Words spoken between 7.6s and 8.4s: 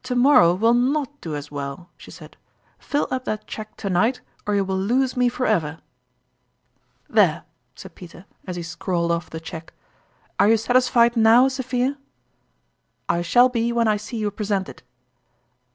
said Peter,